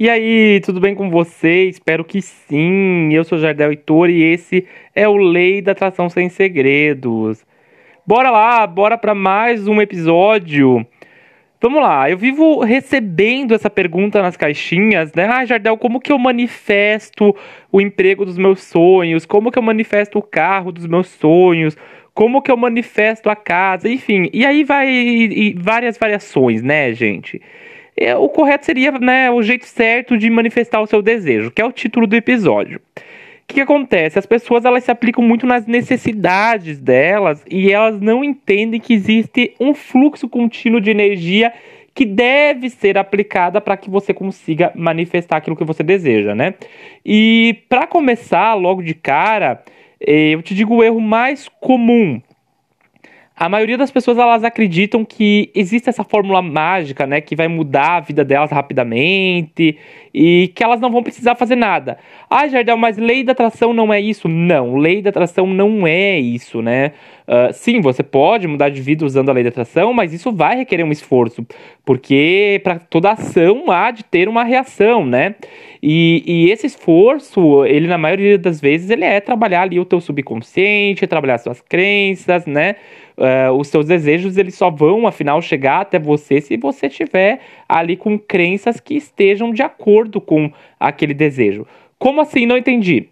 [0.00, 1.64] E aí, tudo bem com você?
[1.64, 3.12] Espero que sim.
[3.12, 7.44] Eu sou Jardel Heitor e esse é o Lei da Atração Sem Segredos.
[8.06, 10.86] Bora lá, bora para mais um episódio.
[11.60, 15.24] Vamos lá, eu vivo recebendo essa pergunta nas caixinhas, né?
[15.24, 17.34] Ah, Jardel, como que eu manifesto
[17.72, 19.26] o emprego dos meus sonhos?
[19.26, 21.76] Como que eu manifesto o carro dos meus sonhos?
[22.14, 23.88] Como que eu manifesto a casa?
[23.88, 27.42] Enfim, e aí vai e várias variações, né, gente?
[28.00, 31.64] É, o correto seria né, o jeito certo de manifestar o seu desejo, que é
[31.64, 32.78] o título do episódio.
[32.78, 33.00] O
[33.48, 34.18] que, que acontece?
[34.18, 39.54] As pessoas elas se aplicam muito nas necessidades delas e elas não entendem que existe
[39.58, 41.52] um fluxo contínuo de energia
[41.94, 46.54] que deve ser aplicada para que você consiga manifestar aquilo que você deseja, né?
[47.04, 49.64] E para começar, logo de cara,
[50.00, 52.20] eh, eu te digo o erro mais comum
[53.38, 57.96] a maioria das pessoas elas acreditam que existe essa fórmula mágica, né, que vai mudar
[57.96, 59.78] a vida delas rapidamente
[60.12, 61.98] e que elas não vão precisar fazer nada.
[62.28, 64.28] Ah, Jardel, mas lei da atração não é isso?
[64.28, 66.92] Não, lei da atração não é isso, né?
[67.28, 70.56] Uh, sim, você pode mudar de vida usando a lei da atração, mas isso vai
[70.56, 71.46] requerer um esforço,
[71.84, 75.34] porque para toda ação há de ter uma reação, né?
[75.82, 80.00] E, e, esse esforço, ele na maioria das vezes, ele é trabalhar ali o teu
[80.00, 82.76] subconsciente, trabalhar suas crenças, né?
[83.18, 87.94] Uh, os seus desejos, eles só vão, afinal, chegar até você se você tiver ali
[87.94, 91.66] com crenças que estejam de acordo com aquele desejo.
[91.98, 92.46] Como assim?
[92.46, 93.08] Não entendi.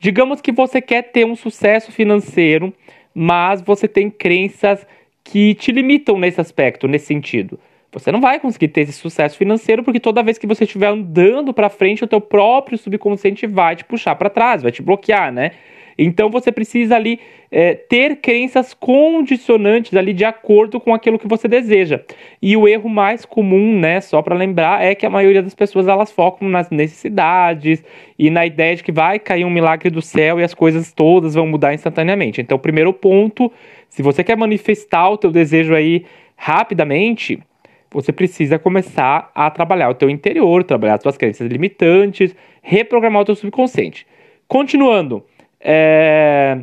[0.00, 2.72] Digamos que você quer ter um sucesso financeiro,
[3.18, 4.86] mas você tem crenças
[5.24, 7.58] que te limitam nesse aspecto, nesse sentido.
[7.90, 11.52] Você não vai conseguir ter esse sucesso financeiro porque toda vez que você estiver andando
[11.52, 15.52] para frente, o teu próprio subconsciente vai te puxar para trás, vai te bloquear, né?
[15.98, 17.18] Então você precisa ali
[17.50, 22.00] é, ter crenças condicionantes ali de acordo com aquilo que você deseja.
[22.40, 25.88] E o erro mais comum, né, só para lembrar, é que a maioria das pessoas
[25.88, 27.82] elas focam nas necessidades
[28.18, 31.34] e na ideia de que vai cair um milagre do céu e as coisas todas
[31.34, 32.40] vão mudar instantaneamente.
[32.40, 33.50] Então, o primeiro ponto,
[33.88, 36.04] se você quer manifestar o teu desejo aí
[36.36, 37.40] rapidamente,
[37.90, 43.34] você precisa começar a trabalhar o teu interior, trabalhar as crenças limitantes, reprogramar o teu
[43.34, 44.06] subconsciente.
[44.46, 45.24] Continuando,
[45.60, 46.58] é,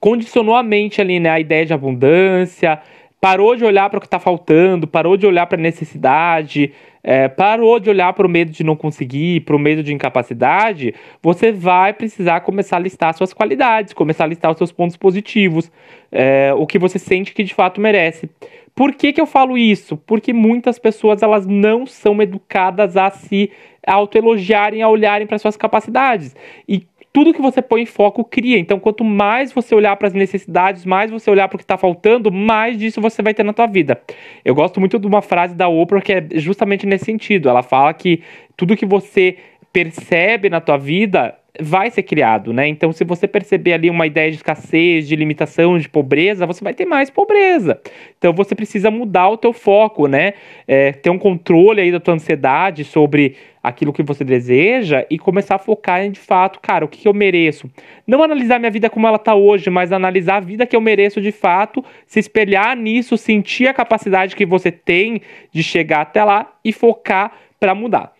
[0.00, 2.80] condicionou a mente ali, né, a ideia de abundância,
[3.20, 6.72] parou de olhar para o que está faltando, parou de olhar para a necessidade,
[7.02, 10.94] é, parou de olhar para o medo de não conseguir, para o medo de incapacidade,
[11.22, 15.72] você vai precisar começar a listar suas qualidades, começar a listar os seus pontos positivos,
[16.12, 18.28] é, o que você sente que de fato merece.
[18.74, 19.96] Por que, que eu falo isso?
[19.96, 23.50] Porque muitas pessoas elas não são educadas a se
[23.86, 26.34] autoelogiarem, a olharem para suas capacidades.
[26.68, 28.58] E tudo que você põe em foco cria.
[28.58, 31.78] Então, quanto mais você olhar para as necessidades, mais você olhar para o que está
[31.78, 34.02] faltando, mais disso você vai ter na tua vida.
[34.44, 37.48] Eu gosto muito de uma frase da Oprah que é justamente nesse sentido.
[37.48, 38.20] Ela fala que
[38.56, 39.36] tudo que você
[39.74, 42.66] percebe na tua vida vai ser criado, né?
[42.68, 46.74] Então, se você perceber ali uma ideia de escassez, de limitação, de pobreza, você vai
[46.74, 47.80] ter mais pobreza.
[48.16, 50.34] Então, você precisa mudar o teu foco, né?
[50.66, 55.56] É, ter um controle aí da tua ansiedade sobre aquilo que você deseja e começar
[55.56, 57.68] a focar em, de fato, cara, o que, que eu mereço.
[58.06, 61.20] Não analisar minha vida como ela está hoje, mas analisar a vida que eu mereço
[61.20, 65.20] de fato, se espelhar nisso, sentir a capacidade que você tem
[65.52, 68.13] de chegar até lá e focar para mudar.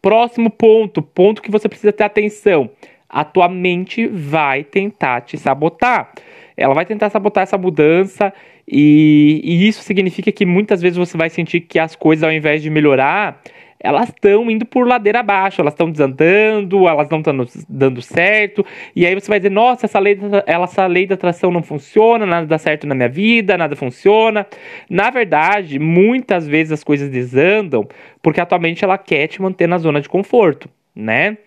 [0.00, 2.70] Próximo ponto, ponto que você precisa ter atenção.
[3.08, 6.12] A tua mente vai tentar te sabotar.
[6.56, 8.32] Ela vai tentar sabotar essa mudança
[8.66, 12.62] e, e isso significa que muitas vezes você vai sentir que as coisas, ao invés
[12.62, 13.40] de melhorar,
[13.80, 17.34] elas estão indo por ladeira abaixo, elas estão desandando, elas não estão
[17.68, 21.62] dando certo, e aí você vai dizer, nossa, essa lei, essa lei da atração não
[21.62, 24.46] funciona, nada dá certo na minha vida, nada funciona.
[24.90, 27.86] Na verdade, muitas vezes as coisas desandam
[28.22, 31.38] porque a tua mente ela quer te manter na zona de conforto, né?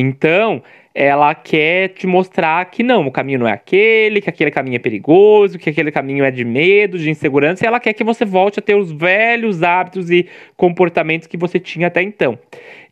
[0.00, 0.62] Então,
[0.94, 4.78] ela quer te mostrar que não, o caminho não é aquele, que aquele caminho é
[4.78, 8.58] perigoso, que aquele caminho é de medo, de insegurança, e ela quer que você volte
[8.58, 10.26] a ter os velhos hábitos e
[10.56, 12.38] comportamentos que você tinha até então.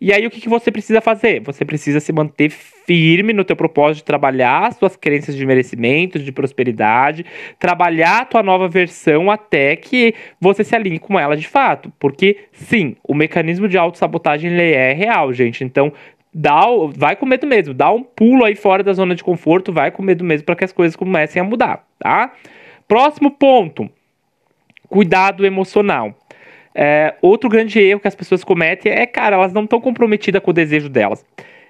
[0.00, 1.40] E aí o que, que você precisa fazer?
[1.40, 6.30] Você precisa se manter firme no teu propósito de trabalhar suas crenças de merecimento, de
[6.30, 7.24] prosperidade,
[7.58, 11.92] trabalhar a tua nova versão até que você se alinhe com ela de fato.
[11.98, 15.64] Porque sim, o mecanismo de autossabotagem é real, gente.
[15.64, 15.92] Então,
[16.38, 16.60] dá,
[16.94, 20.02] vai com medo mesmo, dá um pulo aí fora da zona de conforto, vai com
[20.02, 22.30] medo mesmo para que as coisas comecem a mudar, tá?
[22.86, 23.88] Próximo ponto,
[24.86, 26.14] cuidado emocional.
[26.74, 30.50] É, outro grande erro que as pessoas cometem é, cara, elas não estão comprometidas com
[30.50, 31.24] o desejo delas.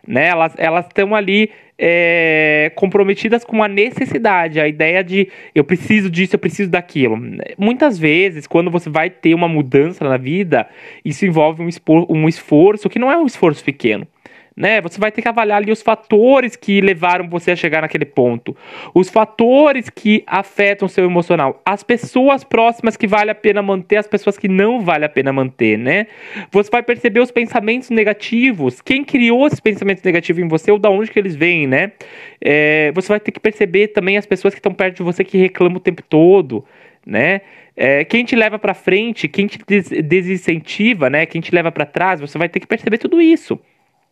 [0.04, 0.30] né?
[0.58, 6.40] Elas estão ali é, comprometidas com a necessidade, a ideia de eu preciso disso, eu
[6.40, 7.16] preciso daquilo.
[7.56, 10.68] Muitas vezes, quando você vai ter uma mudança na vida,
[11.04, 11.68] isso envolve um,
[12.08, 14.08] um esforço que não é um esforço pequeno
[14.56, 14.80] né?
[14.80, 18.56] Você vai ter que avaliar ali os fatores que levaram você a chegar naquele ponto,
[18.94, 23.96] os fatores que afetam o seu emocional, as pessoas próximas que vale a pena manter,
[23.96, 26.06] as pessoas que não vale a pena manter, né?
[26.50, 30.88] Você vai perceber os pensamentos negativos, quem criou esses pensamentos negativos em você ou da
[30.88, 31.92] onde que eles vêm, né?
[32.40, 35.36] É, você vai ter que perceber também as pessoas que estão perto de você que
[35.36, 36.64] reclamam o tempo todo,
[37.04, 37.42] né?
[37.76, 41.26] É, quem te leva para frente, quem te des desincentiva, né?
[41.26, 43.60] Quem te leva para trás, você vai ter que perceber tudo isso.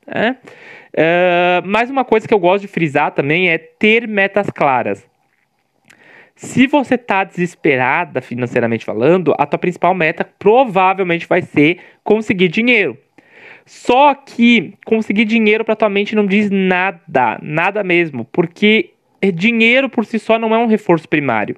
[0.07, 0.37] Né?
[0.95, 5.07] Uh, mais uma coisa que eu gosto de frisar também é ter metas claras.
[6.37, 12.99] Se você está desesperada financeiramente falando, a tua principal meta provavelmente vai ser conseguir dinheiro.
[13.65, 18.91] Só que conseguir dinheiro para tua mente não diz nada, nada mesmo, porque
[19.33, 21.57] dinheiro por si só não é um reforço primário.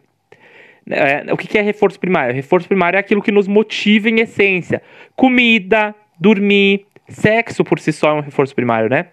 [0.88, 2.34] É, o que é reforço primário?
[2.34, 4.81] Reforço primário é aquilo que nos motiva em essência:
[5.16, 9.06] comida, dormir, Sexo por si só é um reforço primário, né?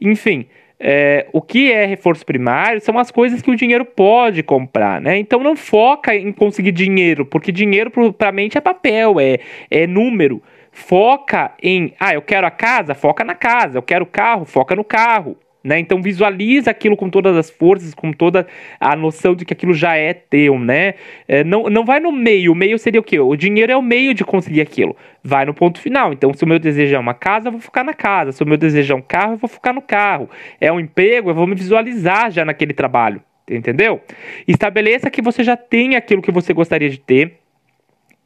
[0.00, 0.46] Enfim,
[0.80, 5.18] é, o que é reforço primário são as coisas que o dinheiro pode comprar, né?
[5.18, 9.38] Então não foca em conseguir dinheiro, porque dinheiro para a mente é papel, é,
[9.70, 10.42] é número.
[10.70, 14.76] Foca em, ah, eu quero a casa, foca na casa, eu quero o carro, foca
[14.76, 15.36] no carro.
[15.62, 15.80] Né?
[15.80, 18.46] Então visualiza aquilo com todas as forças, com toda
[18.78, 20.94] a noção de que aquilo já é teu, né?
[21.26, 23.18] É, não, não vai no meio, o meio seria o quê?
[23.18, 24.96] O dinheiro é o meio de conseguir aquilo.
[25.22, 26.12] Vai no ponto final.
[26.12, 28.30] Então, se o meu desejo é uma casa, eu vou focar na casa.
[28.30, 30.30] Se o meu desejo é um carro, eu vou focar no carro.
[30.60, 33.20] É um emprego, eu vou me visualizar já naquele trabalho.
[33.50, 34.00] Entendeu?
[34.46, 37.38] Estabeleça que você já tem aquilo que você gostaria de ter.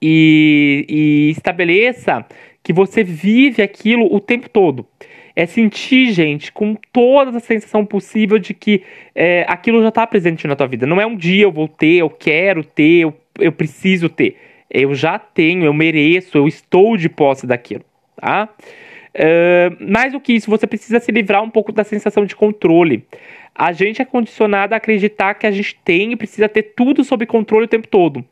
[0.02, 2.26] E, e estabeleça
[2.62, 4.86] que você vive aquilo o tempo todo
[5.34, 8.82] é sentir, gente, com toda a sensação possível de que
[9.14, 10.86] é, aquilo já está presente na tua vida.
[10.86, 14.36] Não é um dia eu vou ter, eu quero ter, eu, eu preciso ter.
[14.70, 17.84] Eu já tenho, eu mereço, eu estou de posse daquilo,
[18.16, 18.48] tá?
[19.14, 23.04] Uh, mais do que isso, você precisa se livrar um pouco da sensação de controle.
[23.54, 27.26] A gente é condicionado a acreditar que a gente tem e precisa ter tudo sob
[27.26, 28.24] controle o tempo todo.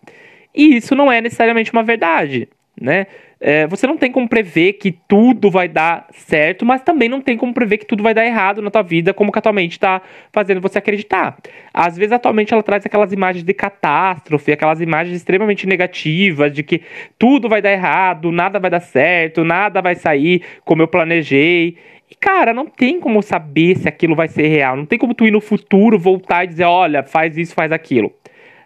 [0.54, 2.48] E isso não é necessariamente uma verdade,
[2.80, 3.06] né?
[3.42, 7.38] É, você não tem como prever que tudo vai dar certo, mas também não tem
[7.38, 10.60] como prever que tudo vai dar errado na tua vida, como que atualmente está fazendo
[10.60, 11.38] você acreditar.
[11.72, 16.82] Às vezes, atualmente, ela traz aquelas imagens de catástrofe, aquelas imagens extremamente negativas, de que
[17.18, 21.78] tudo vai dar errado, nada vai dar certo, nada vai sair como eu planejei.
[22.10, 24.76] E, cara, não tem como saber se aquilo vai ser real.
[24.76, 28.12] Não tem como tu ir no futuro, voltar e dizer, olha, faz isso, faz aquilo.